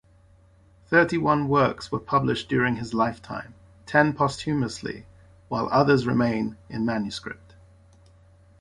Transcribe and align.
Thirty-one 0.87 1.47
works 1.47 1.91
were 1.91 1.99
published 1.99 2.49
during 2.49 2.77
his 2.77 2.91
lifetime, 2.91 3.53
ten 3.85 4.13
posthumously 4.13 5.05
while 5.47 5.69
others 5.71 6.07
remain 6.07 6.57
in 6.71 6.87
manuscript. 6.87 7.53